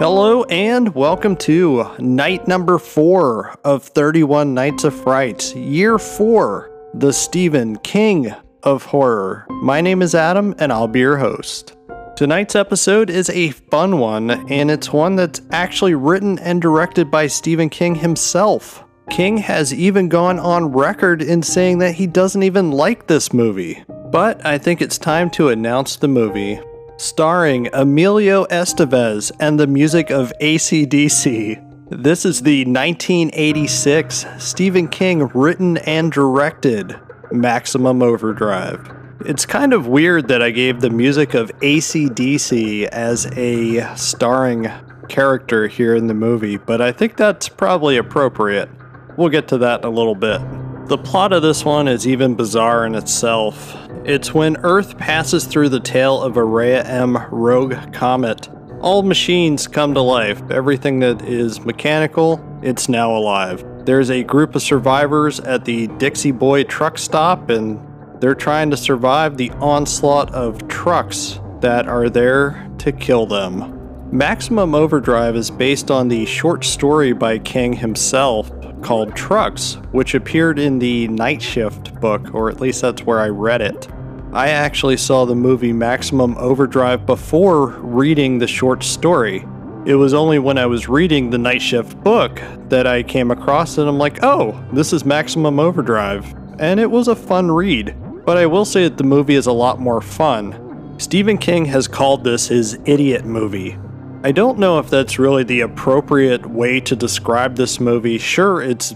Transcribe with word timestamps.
Hello 0.00 0.44
and 0.44 0.94
welcome 0.94 1.36
to 1.36 1.84
night 1.98 2.48
number 2.48 2.78
four 2.78 3.54
of 3.66 3.84
31 3.84 4.54
Nights 4.54 4.84
of 4.84 4.94
Fright, 4.94 5.54
year 5.54 5.98
four, 5.98 6.70
the 6.94 7.12
Stephen 7.12 7.76
King 7.80 8.34
of 8.62 8.82
horror. 8.86 9.44
My 9.50 9.82
name 9.82 10.00
is 10.00 10.14
Adam 10.14 10.54
and 10.56 10.72
I'll 10.72 10.88
be 10.88 11.00
your 11.00 11.18
host. 11.18 11.76
Tonight's 12.16 12.56
episode 12.56 13.10
is 13.10 13.28
a 13.28 13.50
fun 13.50 13.98
one, 13.98 14.30
and 14.50 14.70
it's 14.70 14.90
one 14.90 15.16
that's 15.16 15.42
actually 15.50 15.94
written 15.94 16.38
and 16.38 16.62
directed 16.62 17.10
by 17.10 17.26
Stephen 17.26 17.68
King 17.68 17.94
himself. 17.94 18.82
King 19.10 19.36
has 19.36 19.74
even 19.74 20.08
gone 20.08 20.38
on 20.38 20.72
record 20.72 21.20
in 21.20 21.42
saying 21.42 21.76
that 21.80 21.96
he 21.96 22.06
doesn't 22.06 22.42
even 22.42 22.70
like 22.70 23.06
this 23.06 23.34
movie. 23.34 23.84
But 24.10 24.46
I 24.46 24.56
think 24.56 24.80
it's 24.80 24.96
time 24.96 25.28
to 25.32 25.50
announce 25.50 25.96
the 25.96 26.08
movie 26.08 26.58
starring 27.00 27.66
Emilio 27.72 28.44
Estevez 28.48 29.32
and 29.40 29.58
the 29.58 29.66
music 29.66 30.10
of 30.10 30.34
ACDC. 30.38 31.88
This 31.88 32.26
is 32.26 32.42
the 32.42 32.66
1986 32.66 34.26
Stephen 34.36 34.86
King 34.86 35.28
written 35.28 35.78
and 35.78 36.12
directed 36.12 37.00
Maximum 37.32 38.02
Overdrive. 38.02 38.94
It's 39.24 39.46
kind 39.46 39.72
of 39.72 39.86
weird 39.86 40.28
that 40.28 40.42
I 40.42 40.50
gave 40.50 40.82
the 40.82 40.90
music 40.90 41.32
of 41.32 41.50
ACDC 41.60 42.84
as 42.88 43.24
a 43.34 43.96
starring 43.96 44.70
character 45.08 45.68
here 45.68 45.94
in 45.94 46.06
the 46.06 46.12
movie, 46.12 46.58
but 46.58 46.82
I 46.82 46.92
think 46.92 47.16
that's 47.16 47.48
probably 47.48 47.96
appropriate. 47.96 48.68
We'll 49.16 49.30
get 49.30 49.48
to 49.48 49.58
that 49.58 49.80
in 49.80 49.86
a 49.86 49.90
little 49.90 50.14
bit. 50.14 50.42
The 50.88 50.98
plot 50.98 51.32
of 51.32 51.40
this 51.40 51.64
one 51.64 51.88
is 51.88 52.06
even 52.06 52.34
bizarre 52.34 52.84
in 52.84 52.94
itself. 52.94 53.74
It's 54.04 54.32
when 54.32 54.56
Earth 54.62 54.96
passes 54.96 55.44
through 55.44 55.68
the 55.68 55.78
tail 55.78 56.22
of 56.22 56.38
a 56.38 56.44
Rhea 56.44 56.82
M 56.84 57.18
rogue 57.30 57.92
comet. 57.92 58.48
All 58.80 59.02
machines 59.02 59.66
come 59.66 59.92
to 59.92 60.00
life. 60.00 60.42
Everything 60.50 61.00
that 61.00 61.20
is 61.22 61.60
mechanical, 61.60 62.42
it's 62.62 62.88
now 62.88 63.14
alive. 63.14 63.62
There's 63.84 64.10
a 64.10 64.24
group 64.24 64.54
of 64.54 64.62
survivors 64.62 65.38
at 65.40 65.66
the 65.66 65.86
Dixie 65.98 66.32
Boy 66.32 66.64
truck 66.64 66.96
stop, 66.96 67.50
and 67.50 67.78
they're 68.22 68.34
trying 68.34 68.70
to 68.70 68.76
survive 68.76 69.36
the 69.36 69.50
onslaught 69.52 70.32
of 70.32 70.66
trucks 70.66 71.38
that 71.60 71.86
are 71.86 72.08
there 72.08 72.70
to 72.78 72.92
kill 72.92 73.26
them. 73.26 73.76
Maximum 74.10 74.74
Overdrive 74.74 75.36
is 75.36 75.50
based 75.50 75.90
on 75.90 76.08
the 76.08 76.24
short 76.24 76.64
story 76.64 77.12
by 77.12 77.38
King 77.38 77.74
himself 77.74 78.50
called 78.82 79.14
Trucks, 79.14 79.74
which 79.92 80.14
appeared 80.14 80.58
in 80.58 80.78
the 80.78 81.08
Night 81.08 81.42
Shift 81.42 82.00
book, 82.00 82.34
or 82.34 82.48
at 82.50 82.60
least 82.60 82.82
that's 82.82 83.02
where 83.02 83.20
I 83.20 83.28
read 83.28 83.60
it. 83.60 83.88
I 84.32 84.50
actually 84.50 84.96
saw 84.96 85.24
the 85.24 85.34
movie 85.34 85.72
Maximum 85.72 86.36
Overdrive 86.38 87.04
before 87.04 87.68
reading 87.78 88.38
the 88.38 88.46
short 88.46 88.84
story. 88.84 89.44
It 89.86 89.94
was 89.94 90.14
only 90.14 90.38
when 90.38 90.58
I 90.58 90.66
was 90.66 90.88
reading 90.88 91.30
the 91.30 91.38
Night 91.38 91.62
Shift 91.62 92.02
book 92.04 92.40
that 92.68 92.86
I 92.86 93.02
came 93.02 93.30
across 93.30 93.78
it. 93.78 93.88
I'm 93.88 93.98
like, 93.98 94.22
oh, 94.22 94.62
this 94.72 94.92
is 94.92 95.04
Maximum 95.04 95.58
Overdrive. 95.58 96.32
And 96.58 96.78
it 96.78 96.90
was 96.90 97.08
a 97.08 97.16
fun 97.16 97.50
read. 97.50 97.96
But 98.24 98.36
I 98.36 98.46
will 98.46 98.64
say 98.64 98.84
that 98.84 98.98
the 98.98 99.04
movie 99.04 99.34
is 99.34 99.46
a 99.46 99.52
lot 99.52 99.80
more 99.80 100.00
fun. 100.00 100.94
Stephen 100.98 101.38
King 101.38 101.64
has 101.64 101.88
called 101.88 102.22
this 102.22 102.48
his 102.48 102.78
idiot 102.84 103.24
movie. 103.24 103.78
I 104.22 104.32
don't 104.32 104.58
know 104.58 104.78
if 104.78 104.90
that's 104.90 105.18
really 105.18 105.44
the 105.44 105.62
appropriate 105.62 106.44
way 106.44 106.78
to 106.80 106.94
describe 106.94 107.56
this 107.56 107.80
movie. 107.80 108.18
Sure, 108.18 108.60
it's 108.60 108.94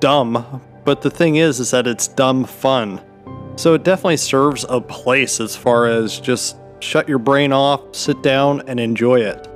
dumb, 0.00 0.60
but 0.84 1.00
the 1.00 1.08
thing 1.08 1.36
is, 1.36 1.60
is 1.60 1.70
that 1.70 1.86
it's 1.86 2.08
dumb 2.08 2.44
fun. 2.44 3.00
So 3.56 3.72
it 3.72 3.84
definitely 3.84 4.18
serves 4.18 4.66
a 4.68 4.82
place 4.82 5.40
as 5.40 5.56
far 5.56 5.86
as 5.86 6.20
just 6.20 6.58
shut 6.80 7.08
your 7.08 7.18
brain 7.18 7.54
off, 7.54 7.96
sit 7.96 8.22
down, 8.22 8.68
and 8.68 8.78
enjoy 8.78 9.20
it. 9.20 9.48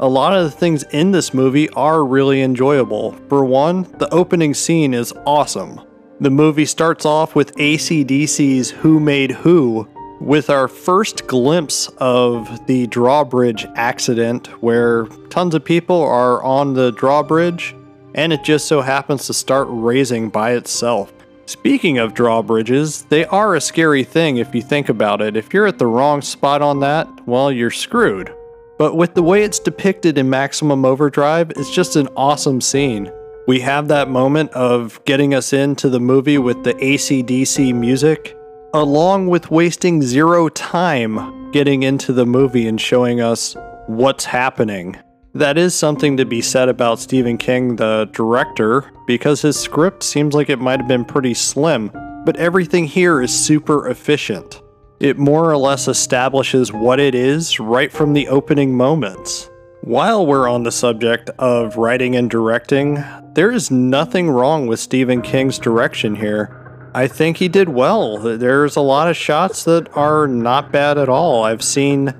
A 0.00 0.08
lot 0.08 0.36
of 0.36 0.42
the 0.42 0.50
things 0.50 0.82
in 0.90 1.12
this 1.12 1.32
movie 1.32 1.70
are 1.70 2.04
really 2.04 2.42
enjoyable. 2.42 3.12
For 3.28 3.44
one, 3.44 3.84
the 3.98 4.12
opening 4.12 4.52
scene 4.52 4.94
is 4.94 5.14
awesome. 5.24 5.80
The 6.18 6.30
movie 6.30 6.66
starts 6.66 7.06
off 7.06 7.36
with 7.36 7.54
ACDC's 7.54 8.70
Who 8.70 8.98
Made 8.98 9.30
Who, 9.30 9.88
with 10.20 10.50
our 10.50 10.68
first 10.68 11.26
glimpse 11.26 11.88
of 11.98 12.66
the 12.66 12.86
drawbridge 12.86 13.66
accident 13.74 14.46
where 14.62 15.06
tons 15.30 15.54
of 15.54 15.64
people 15.64 16.02
are 16.02 16.42
on 16.42 16.74
the 16.74 16.92
drawbridge 16.92 17.74
and 18.14 18.32
it 18.32 18.42
just 18.42 18.66
so 18.66 18.80
happens 18.80 19.26
to 19.26 19.34
start 19.34 19.68
raising 19.70 20.30
by 20.30 20.52
itself. 20.52 21.12
Speaking 21.44 21.98
of 21.98 22.14
drawbridges, 22.14 23.04
they 23.04 23.24
are 23.26 23.54
a 23.54 23.60
scary 23.60 24.02
thing 24.02 24.38
if 24.38 24.52
you 24.54 24.62
think 24.62 24.88
about 24.88 25.20
it. 25.20 25.36
If 25.36 25.54
you're 25.54 25.66
at 25.66 25.78
the 25.78 25.86
wrong 25.86 26.22
spot 26.22 26.60
on 26.60 26.80
that, 26.80 27.08
well, 27.26 27.52
you're 27.52 27.70
screwed. 27.70 28.34
But 28.78 28.96
with 28.96 29.14
the 29.14 29.22
way 29.22 29.44
it's 29.44 29.58
depicted 29.58 30.18
in 30.18 30.28
Maximum 30.28 30.84
Overdrive, 30.84 31.50
it's 31.52 31.70
just 31.70 31.94
an 31.94 32.08
awesome 32.16 32.60
scene. 32.60 33.12
We 33.46 33.60
have 33.60 33.88
that 33.88 34.10
moment 34.10 34.50
of 34.52 35.02
getting 35.04 35.34
us 35.34 35.52
into 35.52 35.88
the 35.88 36.00
movie 36.00 36.38
with 36.38 36.64
the 36.64 36.74
ACDC 36.74 37.72
music, 37.74 38.35
along 38.76 39.26
with 39.28 39.50
wasting 39.50 40.02
zero 40.02 40.48
time 40.50 41.50
getting 41.50 41.82
into 41.82 42.12
the 42.12 42.26
movie 42.26 42.68
and 42.68 42.78
showing 42.78 43.20
us 43.20 43.56
what's 43.86 44.26
happening. 44.26 44.96
That 45.34 45.56
is 45.56 45.74
something 45.74 46.18
to 46.18 46.26
be 46.26 46.42
said 46.42 46.68
about 46.68 46.98
Stephen 46.98 47.38
King, 47.38 47.76
the 47.76 48.08
director, 48.12 48.90
because 49.06 49.42
his 49.42 49.58
script 49.58 50.02
seems 50.02 50.34
like 50.34 50.50
it 50.50 50.60
might 50.60 50.80
have 50.80 50.88
been 50.88 51.04
pretty 51.04 51.34
slim, 51.34 51.90
but 52.24 52.36
everything 52.36 52.84
here 52.84 53.22
is 53.22 53.32
super 53.32 53.88
efficient. 53.88 54.60
It 55.00 55.18
more 55.18 55.50
or 55.50 55.56
less 55.56 55.88
establishes 55.88 56.72
what 56.72 57.00
it 57.00 57.14
is 57.14 57.58
right 57.58 57.92
from 57.92 58.12
the 58.12 58.28
opening 58.28 58.76
moments. 58.76 59.48
While 59.82 60.26
we're 60.26 60.48
on 60.48 60.64
the 60.64 60.72
subject 60.72 61.30
of 61.38 61.76
writing 61.76 62.16
and 62.16 62.30
directing, 62.30 63.02
there 63.34 63.52
is 63.52 63.70
nothing 63.70 64.28
wrong 64.28 64.66
with 64.66 64.80
Stephen 64.80 65.22
King's 65.22 65.58
direction 65.58 66.14
here. 66.14 66.65
I 66.96 67.08
think 67.08 67.36
he 67.36 67.48
did 67.48 67.68
well. 67.68 68.16
There's 68.16 68.74
a 68.74 68.80
lot 68.80 69.10
of 69.10 69.18
shots 69.18 69.64
that 69.64 69.94
are 69.94 70.26
not 70.26 70.72
bad 70.72 70.96
at 70.96 71.10
all. 71.10 71.44
I've 71.44 71.62
seen 71.62 72.14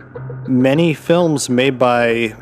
many 0.47 0.93
films 0.93 1.49
made 1.49 1.79
by 1.79 2.37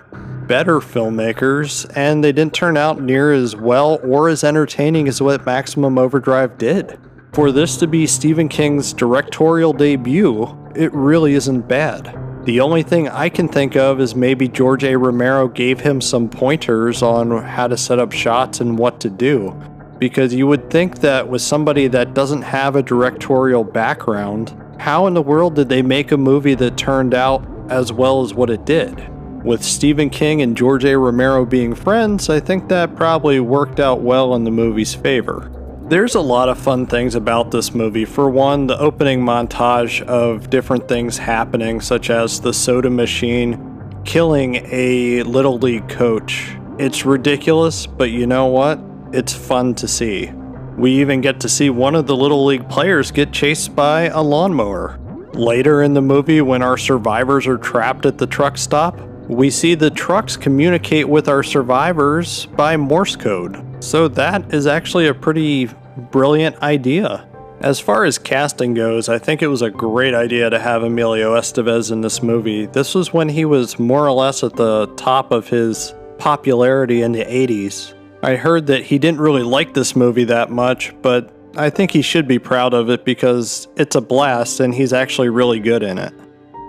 better 0.49 0.81
filmmakers, 0.81 1.89
and 1.95 2.25
they 2.25 2.33
didn't 2.33 2.53
turn 2.53 2.77
out 2.77 3.00
near 3.00 3.33
as 3.33 3.55
well 3.55 4.00
or 4.03 4.28
as 4.28 4.43
entertaining 4.43 5.06
as 5.06 5.22
what 5.22 5.47
Maximum 5.47 5.97
Overdrive 5.97 6.59
did. 6.59 6.99
For 7.34 7.53
this 7.53 7.77
to 7.77 7.87
be 7.87 8.05
Stephen 8.05 8.49
King's 8.49 8.93
directorial 8.93 9.72
debut, 9.72 10.49
it 10.75 10.93
really 10.93 11.34
isn't 11.34 11.69
bad. 11.69 12.19
The 12.47 12.59
only 12.59 12.83
thing 12.83 13.09
I 13.09 13.28
can 13.28 13.47
think 13.47 13.77
of 13.77 14.01
is 14.01 14.16
maybe 14.16 14.49
George 14.49 14.83
A. 14.83 14.97
Romero 14.97 15.47
gave 15.47 15.78
him 15.78 16.01
some 16.01 16.28
pointers 16.28 17.01
on 17.01 17.45
how 17.45 17.69
to 17.69 17.77
set 17.77 18.01
up 18.01 18.11
shots 18.11 18.61
and 18.61 18.77
what 18.77 18.99
to 19.03 19.09
do 19.09 19.56
because 19.99 20.34
you 20.34 20.47
would 20.47 20.71
think 20.71 21.00
that 21.00 21.28
with 21.28 21.43
somebody 21.43 21.87
that 21.88 22.15
doesn't 22.15 22.43
have 22.43 22.77
a 22.77 22.82
directorial 22.82 23.65
background, 23.65 24.55
how 24.78 25.06
in 25.06 25.15
the 25.15 25.22
world 25.22 25.55
did 25.55 25.69
they 25.69 25.82
make 25.82 26.12
a 26.12 26.16
movie 26.16 26.55
that 26.55 26.77
turned 26.77 27.15
out 27.15 27.47
as 27.71 27.93
well 27.93 28.22
as 28.22 28.34
what 28.34 28.50
it 28.50 28.65
did? 28.65 29.09
With 29.44 29.62
Stephen 29.62 30.10
King 30.10 30.43
and 30.43 30.56
George 30.56 30.84
A. 30.84 30.97
Romero 30.97 31.44
being 31.44 31.75
friends, 31.75 32.31
I 32.31 32.41
think 32.41 32.69
that 32.69 32.97
probably 32.97 33.41
worked 33.41 33.78
out 33.78 34.00
well 34.00 34.34
in 34.34 34.44
the 34.44 34.50
movie's 34.50 34.94
favor. 34.94 35.50
There's 35.88 36.15
a 36.15 36.21
lot 36.21 36.49
of 36.49 36.59
fun 36.59 36.87
things 36.87 37.15
about 37.15 37.50
this 37.50 37.75
movie. 37.75 38.06
For 38.06 38.31
one, 38.31 38.66
the 38.66 38.78
opening 38.78 39.21
montage 39.21 40.00
of 40.06 40.49
different 40.49 40.88
things 40.88 41.19
happening, 41.19 41.83
such 41.83 42.09
as 42.09 42.41
the 42.41 42.54
soda 42.54 42.88
machine 42.88 43.93
killing 44.04 44.56
a 44.71 45.22
Little 45.25 45.59
League 45.59 45.88
coach. 45.91 46.56
It's 46.78 47.04
ridiculous, 47.04 47.87
but 47.87 48.10
you 48.10 48.27
know 48.27 48.47
what? 48.47 48.81
It's 49.15 49.33
fun 49.33 49.75
to 49.77 49.89
see. 49.89 50.31
We 50.77 50.91
even 51.01 51.21
get 51.21 51.41
to 51.41 51.49
see 51.49 51.71
one 51.71 51.95
of 51.95 52.07
the 52.07 52.17
Little 52.17 52.45
League 52.45 52.69
players 52.69 53.13
get 53.13 53.33
chased 53.33 53.77
by 53.77 54.09
a 54.09 54.21
lawnmower. 54.21 54.99
Later 55.33 55.83
in 55.83 55.95
the 55.95 56.03
movie, 56.03 56.41
when 56.41 56.63
our 56.63 56.77
survivors 56.77 57.47
are 57.47 57.59
trapped 57.59 58.07
at 58.07 58.19
the 58.19 58.27
truck 58.27 58.59
stop, 58.59 58.99
we 59.28 59.51
see 59.51 59.75
the 59.75 59.91
trucks 59.91 60.37
communicate 60.37 61.09
with 61.09 61.28
our 61.28 61.43
survivors 61.43 62.47
by 62.47 62.77
Morse 62.77 63.16
code. 63.16 63.65
So 63.83 64.09
that 64.09 64.53
is 64.53 64.66
actually 64.66 65.07
a 65.07 65.15
pretty 65.15 65.71
brilliant 66.10 66.60
idea. 66.63 67.27
As 67.60 67.81
far 67.81 68.05
as 68.05 68.19
casting 68.19 68.75
goes, 68.75 69.09
I 69.09 69.19
think 69.19 69.41
it 69.41 69.47
was 69.47 69.63
a 69.63 69.71
great 69.71 70.13
idea 70.13 70.51
to 70.51 70.59
have 70.59 70.83
Emilio 70.83 71.34
Estevez 71.34 71.91
in 71.91 72.01
this 72.01 72.22
movie. 72.22 72.67
This 72.67 72.95
was 72.95 73.13
when 73.13 73.28
he 73.28 73.45
was 73.45 73.78
more 73.78 74.07
or 74.07 74.13
less 74.13 74.43
at 74.43 74.57
the 74.57 74.87
top 74.97 75.31
of 75.31 75.49
his 75.49 75.95
popularity 76.19 77.03
in 77.03 77.13
the 77.13 77.25
80s. 77.25 77.94
I 78.24 78.36
heard 78.36 78.68
that 78.68 78.84
he 78.84 78.98
didn't 78.98 79.21
really 79.21 79.42
like 79.42 79.74
this 79.74 79.94
movie 79.94 80.24
that 80.24 80.50
much, 80.50 80.94
but 81.03 81.30
I 81.59 81.68
think 81.68 81.91
he 81.91 82.00
should 82.00 82.26
be 82.26 82.38
proud 82.38 82.72
of 82.72 82.88
it 82.88 83.04
because 83.04 83.68
it's 83.76 83.97
a 83.97 84.00
blast 84.00 84.60
and 84.60 84.74
he's 84.74 84.94
actually 84.94 85.28
really 85.28 85.60
good 85.60 85.82
in 85.82 85.98
it. 85.98 86.15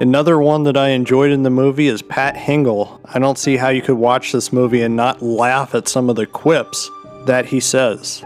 Another 0.01 0.37
one 0.37 0.63
that 0.63 0.75
I 0.75 0.89
enjoyed 0.89 1.31
in 1.31 1.43
the 1.43 1.49
movie 1.49 1.87
is 1.87 2.01
Pat 2.01 2.35
Hingle. 2.35 2.99
I 3.05 3.19
don't 3.19 3.37
see 3.37 3.55
how 3.55 3.69
you 3.69 3.81
could 3.81 3.95
watch 3.95 4.33
this 4.33 4.51
movie 4.51 4.81
and 4.81 4.97
not 4.97 5.21
laugh 5.21 5.73
at 5.75 5.87
some 5.87 6.09
of 6.09 6.17
the 6.17 6.25
quips 6.25 6.91
that 7.25 7.45
he 7.45 7.61
says. 7.61 8.21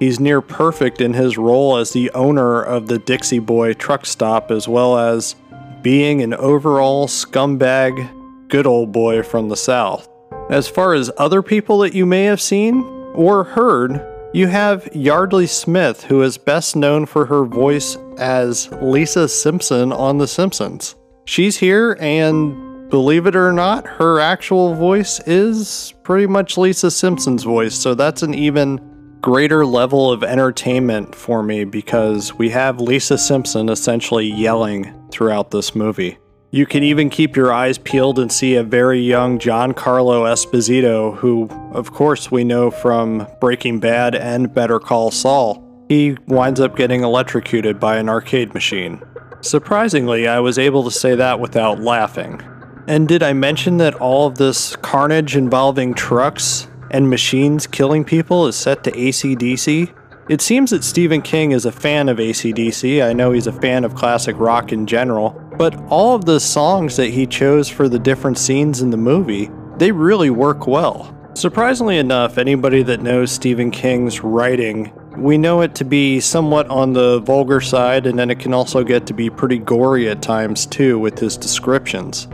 He's 0.00 0.18
near 0.18 0.40
perfect 0.40 1.00
in 1.00 1.14
his 1.14 1.38
role 1.38 1.76
as 1.76 1.92
the 1.92 2.10
owner 2.10 2.64
of 2.64 2.88
the 2.88 2.98
Dixie 2.98 3.38
Boy 3.38 3.74
truck 3.74 4.06
stop, 4.06 4.50
as 4.50 4.66
well 4.66 4.98
as 4.98 5.36
being 5.82 6.20
an 6.20 6.34
overall 6.34 7.06
scumbag, 7.06 8.48
good 8.48 8.66
old 8.66 8.90
boy 8.90 9.22
from 9.22 9.50
the 9.50 9.56
South. 9.56 10.08
As 10.52 10.68
far 10.68 10.92
as 10.92 11.10
other 11.16 11.40
people 11.40 11.78
that 11.78 11.94
you 11.94 12.04
may 12.04 12.24
have 12.24 12.38
seen 12.38 12.82
or 13.14 13.42
heard, 13.42 14.06
you 14.34 14.48
have 14.48 14.86
Yeardley 14.94 15.46
Smith, 15.46 16.04
who 16.04 16.20
is 16.20 16.36
best 16.36 16.76
known 16.76 17.06
for 17.06 17.24
her 17.24 17.46
voice 17.46 17.96
as 18.18 18.70
Lisa 18.82 19.30
Simpson 19.30 19.92
on 19.92 20.18
The 20.18 20.26
Simpsons. 20.26 20.94
She's 21.24 21.56
here, 21.56 21.96
and 21.98 22.90
believe 22.90 23.26
it 23.26 23.34
or 23.34 23.50
not, 23.50 23.86
her 23.86 24.20
actual 24.20 24.74
voice 24.74 25.20
is 25.26 25.94
pretty 26.02 26.26
much 26.26 26.58
Lisa 26.58 26.90
Simpson's 26.90 27.44
voice, 27.44 27.74
so 27.74 27.94
that's 27.94 28.22
an 28.22 28.34
even 28.34 28.78
greater 29.22 29.64
level 29.64 30.12
of 30.12 30.22
entertainment 30.22 31.14
for 31.14 31.42
me 31.42 31.64
because 31.64 32.34
we 32.34 32.50
have 32.50 32.78
Lisa 32.78 33.16
Simpson 33.16 33.70
essentially 33.70 34.26
yelling 34.26 34.92
throughout 35.10 35.50
this 35.50 35.74
movie. 35.74 36.18
You 36.54 36.66
can 36.66 36.82
even 36.82 37.08
keep 37.08 37.34
your 37.34 37.50
eyes 37.50 37.78
peeled 37.78 38.18
and 38.18 38.30
see 38.30 38.56
a 38.56 38.62
very 38.62 39.00
young 39.00 39.38
Giancarlo 39.38 40.30
Esposito, 40.30 41.16
who, 41.16 41.48
of 41.72 41.94
course, 41.94 42.30
we 42.30 42.44
know 42.44 42.70
from 42.70 43.26
Breaking 43.40 43.80
Bad 43.80 44.14
and 44.14 44.52
Better 44.52 44.78
Call 44.78 45.10
Saul. 45.10 45.64
He 45.88 46.18
winds 46.26 46.60
up 46.60 46.76
getting 46.76 47.04
electrocuted 47.04 47.80
by 47.80 47.96
an 47.96 48.10
arcade 48.10 48.52
machine. 48.52 49.02
Surprisingly, 49.40 50.28
I 50.28 50.40
was 50.40 50.58
able 50.58 50.84
to 50.84 50.90
say 50.90 51.14
that 51.14 51.40
without 51.40 51.80
laughing. 51.80 52.42
And 52.86 53.08
did 53.08 53.22
I 53.22 53.32
mention 53.32 53.78
that 53.78 53.94
all 53.94 54.26
of 54.26 54.36
this 54.36 54.76
carnage 54.76 55.34
involving 55.34 55.94
trucks 55.94 56.68
and 56.90 57.08
machines 57.08 57.66
killing 57.66 58.04
people 58.04 58.46
is 58.46 58.56
set 58.56 58.84
to 58.84 58.92
ACDC? 58.92 59.90
It 60.32 60.40
seems 60.40 60.70
that 60.70 60.82
Stephen 60.82 61.20
King 61.20 61.52
is 61.52 61.66
a 61.66 61.70
fan 61.70 62.08
of 62.08 62.16
ACDC. 62.16 63.04
I 63.04 63.12
know 63.12 63.32
he's 63.32 63.46
a 63.46 63.52
fan 63.52 63.84
of 63.84 63.94
classic 63.94 64.34
rock 64.38 64.72
in 64.72 64.86
general, 64.86 65.38
but 65.58 65.78
all 65.90 66.14
of 66.14 66.24
the 66.24 66.40
songs 66.40 66.96
that 66.96 67.08
he 67.08 67.26
chose 67.26 67.68
for 67.68 67.86
the 67.86 67.98
different 67.98 68.38
scenes 68.38 68.80
in 68.80 68.88
the 68.88 68.96
movie, 68.96 69.50
they 69.76 69.92
really 69.92 70.30
work 70.30 70.66
well. 70.66 71.14
Surprisingly 71.34 71.98
enough, 71.98 72.38
anybody 72.38 72.82
that 72.82 73.02
knows 73.02 73.30
Stephen 73.30 73.70
King's 73.70 74.22
writing, 74.24 74.90
we 75.18 75.36
know 75.36 75.60
it 75.60 75.74
to 75.74 75.84
be 75.84 76.18
somewhat 76.18 76.66
on 76.70 76.94
the 76.94 77.20
vulgar 77.20 77.60
side, 77.60 78.06
and 78.06 78.18
then 78.18 78.30
it 78.30 78.38
can 78.38 78.54
also 78.54 78.82
get 78.82 79.06
to 79.08 79.12
be 79.12 79.28
pretty 79.28 79.58
gory 79.58 80.08
at 80.08 80.22
times 80.22 80.64
too 80.64 80.98
with 80.98 81.18
his 81.18 81.36
descriptions. 81.36 82.26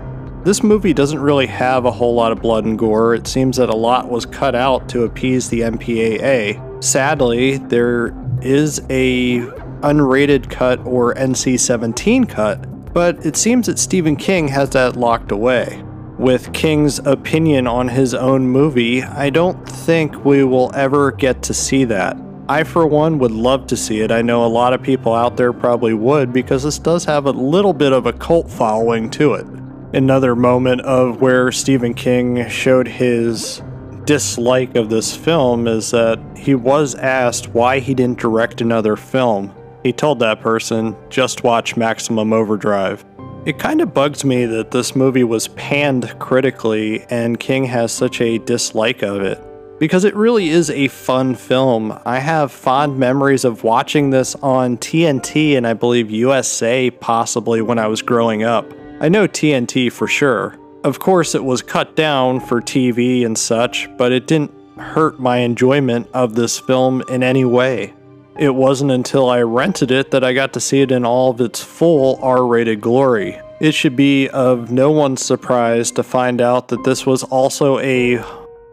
This 0.44 0.62
movie 0.62 0.94
doesn't 0.94 1.18
really 1.18 1.46
have 1.46 1.84
a 1.84 1.90
whole 1.90 2.14
lot 2.14 2.30
of 2.30 2.42
blood 2.42 2.64
and 2.64 2.78
gore. 2.78 3.16
It 3.16 3.26
seems 3.26 3.56
that 3.56 3.70
a 3.70 3.76
lot 3.76 4.08
was 4.08 4.24
cut 4.24 4.54
out 4.54 4.88
to 4.90 5.02
appease 5.02 5.48
the 5.48 5.62
MPAA, 5.62 6.64
Sadly, 6.80 7.58
there 7.58 8.14
is 8.40 8.80
a 8.88 9.40
unrated 9.80 10.48
cut 10.50 10.78
or 10.86 11.14
NC-17 11.14 12.28
cut, 12.28 12.92
but 12.92 13.25
it 13.26 13.36
seems 13.36 13.66
that 13.66 13.78
Stephen 13.78 14.16
King 14.16 14.48
has 14.48 14.70
that 14.70 14.96
locked 14.96 15.32
away. 15.32 15.82
With 16.19 16.52
King's 16.52 16.98
opinion 17.00 17.66
on 17.66 17.88
his 17.88 18.14
own 18.14 18.48
movie, 18.48 19.02
I 19.02 19.30
don't 19.30 19.69
think 19.69 20.25
we 20.25 20.42
will 20.42 20.72
ever 20.75 21.12
get 21.12 21.42
to 21.44 21.54
see 21.54 21.84
that. 21.84 22.16
I, 22.48 22.64
for 22.64 22.86
one, 22.86 23.19
would 23.19 23.31
love 23.31 23.66
to 23.69 23.76
see 23.76 24.00
it. 24.00 24.10
I 24.10 24.22
know 24.22 24.44
a 24.44 24.48
lot 24.48 24.72
of 24.72 24.82
people 24.82 25.14
out 25.14 25.36
there 25.36 25.52
probably 25.52 25.94
would 25.94 26.32
because 26.32 26.62
this 26.62 26.78
does 26.78 27.04
have 27.04 27.26
a 27.26 27.31
little 27.31 27.72
bit 27.72 27.92
of 27.92 28.06
a 28.06 28.12
cult 28.12 28.50
following 28.50 29.10
to 29.10 29.34
it. 29.34 29.46
Another 29.92 30.34
moment 30.34 30.81
of 30.82 31.20
where 31.20 31.52
Stephen 31.52 31.94
King 31.94 32.48
showed 32.48 32.88
his 32.88 33.62
dislike 34.08 34.75
of 34.75 34.88
this 34.88 35.14
film 35.14 35.69
is 35.69 35.90
that 35.90 36.19
he 36.34 36.55
was 36.55 36.94
asked 36.94 37.49
why 37.49 37.78
he 37.78 37.93
didn't 37.93 38.19
direct 38.19 38.62
another 38.62 38.96
film. 38.96 39.55
He 39.82 39.93
told 39.93 40.19
that 40.20 40.40
person, 40.40 40.96
just 41.10 41.44
watch 41.44 41.76
Maximum 41.76 42.32
Overdrive. 42.32 43.05
It 43.44 43.58
kind 43.58 43.82
of 43.82 43.93
bugs 43.93 44.25
me 44.25 44.46
that 44.46 44.70
this 44.70 44.96
movie 44.96 45.25
was 45.25 45.49
panned 45.49 46.19
critically 46.19 47.02
and 47.10 47.38
King 47.38 47.66
has 47.66 47.93
such 47.93 48.22
a 48.22 48.38
dislike 48.38 49.02
of 49.02 49.20
it. 49.20 49.44
Because 49.78 50.05
it 50.05 50.16
really 50.16 50.49
is 50.49 50.70
a 50.70 50.88
fun 50.88 51.34
film. 51.34 52.00
I 52.06 52.19
have 52.19 52.50
fond 52.50 52.99
memories 52.99 53.44
of 53.44 53.62
watching 53.62 54.08
this 54.08 54.34
on 54.37 54.78
TNT 54.78 55.55
and 55.55 55.66
I 55.66 55.75
believe 55.75 56.10
USA 56.10 56.90
possibly 56.90 57.60
when 57.60 57.78
I 57.78 57.88
was 57.88 58.00
growing 58.00 58.43
up. 58.43 58.72
I 59.00 59.10
know 59.10 59.28
TNT 59.28 59.93
for 59.93 60.06
sure. 60.06 60.58
Of 60.84 61.00
course, 61.00 61.34
it 61.34 61.44
was 61.44 61.60
cut 61.60 61.96
down 61.96 62.40
for 62.40 62.60
TV 62.60 63.26
and 63.26 63.36
such, 63.36 63.88
but 63.96 64.12
it 64.12 64.26
didn't 64.26 64.52
hurt 64.78 65.19
my 65.19 65.38
enjoyment 65.38 66.08
of 66.14 66.34
this 66.34 66.58
film 66.58 67.02
in 67.08 67.22
any 67.22 67.44
way. 67.44 67.94
It 68.38 68.54
wasn't 68.54 68.92
until 68.92 69.28
I 69.28 69.40
rented 69.42 69.90
it 69.90 70.12
that 70.12 70.22
I 70.22 70.32
got 70.32 70.52
to 70.52 70.60
see 70.60 70.80
it 70.80 70.92
in 70.92 71.04
all 71.04 71.30
of 71.30 71.40
its 71.40 71.62
full 71.62 72.20
R 72.22 72.46
rated 72.46 72.80
glory. 72.80 73.40
It 73.60 73.72
should 73.72 73.96
be 73.96 74.28
of 74.28 74.70
no 74.70 74.92
one's 74.92 75.25
surprise 75.25 75.90
to 75.92 76.04
find 76.04 76.40
out 76.40 76.69
that 76.69 76.84
this 76.84 77.04
was 77.04 77.24
also 77.24 77.81
a 77.81 78.22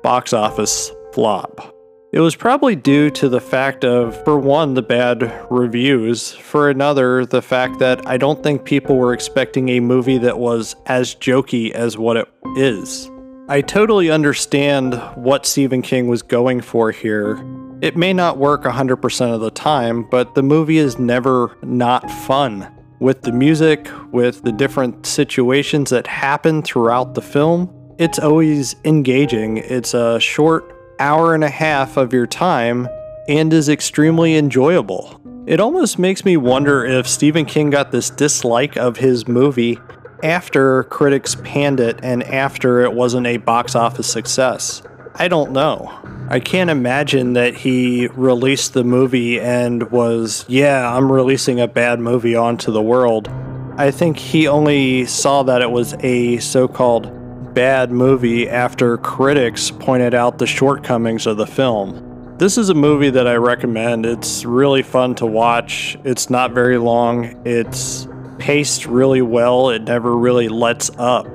box 0.04 0.32
office 0.32 0.92
flop. 1.14 1.75
It 2.16 2.22
was 2.22 2.34
probably 2.34 2.78
due 2.78 3.10
to 3.10 3.28
the 3.28 3.42
fact 3.42 3.84
of, 3.84 4.24
for 4.24 4.40
one, 4.40 4.74
the 4.74 4.82
bad 4.82 5.46
reviews, 5.50 6.32
for 6.32 6.70
another, 6.70 7.26
the 7.26 7.42
fact 7.42 7.80
that 7.80 8.08
I 8.08 8.16
don't 8.16 8.42
think 8.42 8.64
people 8.64 8.96
were 8.96 9.12
expecting 9.12 9.68
a 9.68 9.82
movie 9.82 10.18
that 10.20 10.40
was 10.40 10.78
as 10.86 11.14
jokey 11.14 11.72
as 11.72 11.98
what 11.98 12.16
it 12.16 12.30
is. 12.56 13.12
I 13.50 13.60
totally 13.60 14.10
understand 14.10 14.94
what 15.16 15.46
Stephen 15.46 15.82
King 15.82 16.08
was 16.08 16.22
going 16.22 16.62
for 16.62 16.90
here. 16.90 17.46
It 17.82 17.98
may 17.98 18.14
not 18.14 18.38
work 18.38 18.64
100% 18.64 19.34
of 19.34 19.42
the 19.42 19.52
time, 19.52 20.08
but 20.10 20.36
the 20.36 20.44
movie 20.44 20.78
is 20.78 20.98
never 20.98 21.58
not 21.64 22.10
fun. 22.10 22.66
With 23.02 23.24
the 23.24 23.34
music, 23.34 23.90
with 24.14 24.42
the 24.44 24.54
different 24.54 25.06
situations 25.06 25.90
that 25.90 26.08
happen 26.08 26.62
throughout 26.62 27.14
the 27.14 27.22
film, 27.22 27.70
it's 27.98 28.20
always 28.20 28.78
engaging. 28.86 29.58
It's 29.58 29.94
a 29.94 30.18
short 30.22 30.75
hour 31.00 31.34
and 31.34 31.44
a 31.44 31.50
half 31.50 31.98
of 31.98 32.14
your 32.14 32.28
time 32.28 32.88
and 33.28 33.52
is 33.52 33.70
extremely 33.70 34.36
enjoyable. 34.36 35.20
It 35.46 35.60
almost 35.60 36.00
makes 36.00 36.26
me 36.26 36.38
wonder 36.38 36.86
if 36.86 37.08
Stephen 37.08 37.46
King 37.46 37.70
got 37.70 37.92
this 37.92 38.10
dislike 38.10 38.78
of 38.78 38.98
his 38.98 39.28
movie 39.28 39.80
after 40.24 40.84
critics 40.86 41.36
panned 41.44 41.80
it 41.80 42.00
and 42.02 42.24
after 42.24 42.82
it 42.82 42.94
wasn't 42.94 43.28
a 43.28 43.38
box 43.38 43.76
office 43.76 44.12
success. 44.12 44.82
I 45.16 45.28
don't 45.28 45.52
know. 45.52 45.94
I 46.30 46.40
can't 46.40 46.70
imagine 46.70 47.34
that 47.34 47.54
he 47.54 48.08
released 48.08 48.74
the 48.74 48.84
movie 48.84 49.40
and 49.40 49.92
was, 49.92 50.44
yeah, 50.48 50.92
I'm 50.96 51.12
releasing 51.12 51.60
a 51.60 51.68
bad 51.68 52.00
movie 52.00 52.36
onto 52.36 52.72
the 52.72 52.82
world. 52.82 53.30
I 53.78 53.92
think 53.92 54.18
he 54.18 54.48
only 54.48 55.06
saw 55.06 55.44
that 55.44 55.62
it 55.62 55.70
was 55.70 55.94
a 56.00 56.38
so 56.40 56.68
called 56.68 57.12
bad 57.56 57.90
movie 57.90 58.50
after 58.50 58.98
critics 58.98 59.72
pointed 59.72 60.14
out 60.14 60.38
the 60.38 60.46
shortcomings 60.46 61.26
of 61.26 61.38
the 61.38 61.48
film. 61.48 62.36
This 62.38 62.58
is 62.58 62.68
a 62.68 62.74
movie 62.74 63.10
that 63.10 63.28
I 63.28 63.36
recommend. 63.36 64.06
It's 64.06 64.44
really 64.44 64.84
fun 64.84 65.16
to 65.16 65.26
watch. 65.26 65.98
It's 66.04 66.30
not 66.30 66.52
very 66.52 66.78
long. 66.78 67.42
It's 67.46 68.10
paced 68.40 68.86
really 68.86 69.22
well. 69.22 69.70
It 69.70 69.84
never 69.84 70.18
really 70.18 70.50
lets 70.50 70.92
up. 70.98 71.28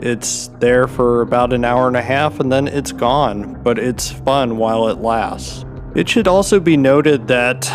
It's 0.00 0.48
there 0.58 0.88
for 0.88 1.22
about 1.22 1.52
an 1.52 1.64
hour 1.64 1.86
and 1.86 1.96
a 1.96 2.02
half 2.02 2.40
and 2.40 2.50
then 2.50 2.66
it's 2.66 2.90
gone, 2.90 3.62
but 3.62 3.78
it's 3.78 4.10
fun 4.10 4.56
while 4.56 4.88
it 4.88 4.98
lasts. 4.98 5.64
It 5.94 6.08
should 6.08 6.26
also 6.26 6.58
be 6.58 6.76
noted 6.76 7.28
that 7.28 7.70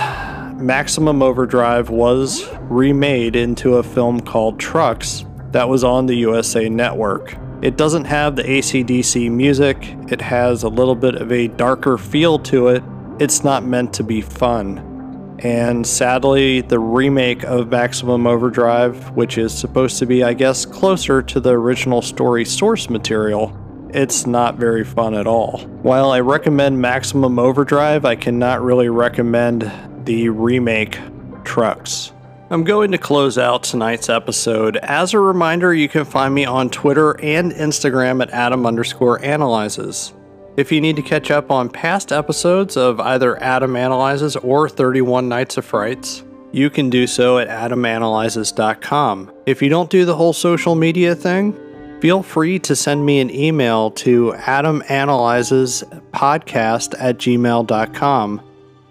Maximum 0.57 1.21
Overdrive 1.21 1.89
was 1.89 2.45
remade 2.63 3.37
into 3.37 3.77
a 3.77 3.83
film 3.83 4.19
called 4.19 4.59
Trucks 4.59 5.23
that 5.51 5.69
was 5.69 5.85
on 5.85 6.07
the 6.07 6.15
USA 6.15 6.67
Network. 6.67 7.37
It 7.63 7.77
doesn't 7.77 8.03
have 8.03 8.35
the 8.35 8.43
ACDC 8.43 9.31
music, 9.31 9.95
it 10.09 10.19
has 10.19 10.63
a 10.63 10.67
little 10.67 10.95
bit 10.95 11.15
of 11.15 11.31
a 11.31 11.47
darker 11.47 11.97
feel 11.97 12.37
to 12.39 12.67
it. 12.67 12.83
It's 13.19 13.45
not 13.45 13.63
meant 13.63 13.93
to 13.93 14.03
be 14.03 14.19
fun. 14.19 15.37
And 15.39 15.87
sadly, 15.87 16.59
the 16.59 16.79
remake 16.79 17.43
of 17.45 17.69
Maximum 17.69 18.27
Overdrive, 18.27 19.11
which 19.11 19.37
is 19.37 19.57
supposed 19.57 19.97
to 19.99 20.05
be, 20.05 20.25
I 20.25 20.33
guess, 20.33 20.65
closer 20.65 21.21
to 21.21 21.39
the 21.39 21.51
original 21.51 22.01
story 22.01 22.43
source 22.43 22.89
material, 22.89 23.57
it's 23.93 24.27
not 24.27 24.55
very 24.55 24.83
fun 24.83 25.13
at 25.13 25.25
all. 25.25 25.59
While 25.83 26.11
I 26.11 26.19
recommend 26.19 26.81
Maximum 26.81 27.39
Overdrive, 27.39 28.03
I 28.03 28.15
cannot 28.15 28.61
really 28.61 28.89
recommend 28.89 29.71
the 30.03 30.27
remake 30.27 30.99
Trucks. 31.45 32.12
I'm 32.49 32.63
going 32.63 32.91
to 32.91 32.97
close 32.97 33.37
out 33.37 33.63
tonight's 33.63 34.09
episode. 34.09 34.77
As 34.77 35.13
a 35.13 35.19
reminder, 35.19 35.73
you 35.73 35.87
can 35.87 36.05
find 36.05 36.33
me 36.33 36.45
on 36.45 36.69
Twitter 36.69 37.19
and 37.21 37.51
Instagram 37.53 38.21
at 38.21 38.31
Adam 38.31 38.65
underscore 38.65 39.23
analyzes. 39.23 40.13
If 40.55 40.71
you 40.71 40.81
need 40.81 40.95
to 40.97 41.01
catch 41.01 41.31
up 41.31 41.49
on 41.49 41.69
past 41.69 42.11
episodes 42.11 42.77
of 42.77 42.99
either 42.99 43.41
Adam 43.41 43.75
Analyzes 43.75 44.35
or 44.35 44.69
31 44.69 45.27
Nights 45.27 45.57
of 45.57 45.65
Frights, 45.65 46.23
you 46.51 46.69
can 46.69 46.91
do 46.91 47.07
so 47.07 47.39
at 47.39 47.47
adamanalyzes.com. 47.47 49.31
If 49.47 49.63
you 49.63 49.69
don't 49.69 49.89
do 49.89 50.05
the 50.05 50.15
whole 50.15 50.33
social 50.33 50.75
media 50.75 51.15
thing, 51.15 51.57
feel 52.01 52.21
free 52.21 52.59
to 52.59 52.75
send 52.75 53.03
me 53.03 53.19
an 53.19 53.31
email 53.31 53.89
to 53.91 54.33
adamanalyzespodcast 54.33 56.95
at 56.99 57.17
gmail.com. 57.17 58.41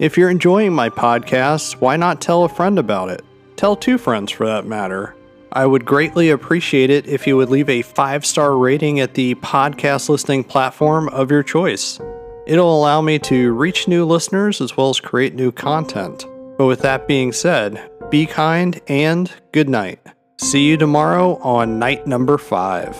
If 0.01 0.19
you're 0.19 0.31
enjoying 0.31 0.73
my 0.73 0.89
podcast, 0.89 1.75
why 1.75 1.97
not 1.97 2.21
tell 2.21 2.43
a 2.43 2.49
friend 2.49 2.77
about 2.79 3.11
it? 3.11 3.25
Tell 3.63 3.77
two 3.77 3.97
friends 3.97 4.33
for 4.33 4.45
that 4.45 4.67
matter. 4.67 5.15
I 5.53 5.67
would 5.67 5.85
greatly 5.85 6.31
appreciate 6.31 6.91
it 6.91 7.07
if 7.07 7.29
you 7.29 7.37
would 7.37 7.49
leave 7.49 7.69
a 7.69 7.83
five 7.83 8.27
star 8.27 8.57
rating 8.57 8.99
at 8.99 9.15
the 9.15 9.37
podcast 9.37 10.09
listening 10.09 10.43
platform 10.43 11.09
of 11.11 11.31
your 11.31 11.45
choice. 11.45 12.01
It'll 12.45 12.77
allow 12.77 13.01
me 13.01 13.21
to 13.21 13.53
reach 13.53 13.87
new 13.87 14.05
listeners 14.05 14.61
as 14.61 14.77
well 14.77 14.91
as 14.91 14.99
create 14.99 15.37
new 15.37 15.53
content. 15.53 16.27
But 16.59 16.67
with 16.67 16.81
that 16.81 17.07
being 17.07 17.31
said, 17.31 17.89
be 18.11 18.27
kind 18.27 18.81
and 18.89 19.31
good 19.53 19.69
night. 19.69 20.01
See 20.39 20.67
you 20.67 20.77
tomorrow 20.77 21.37
on 21.37 21.79
night 21.79 22.05
number 22.05 22.39
five. 22.39 22.97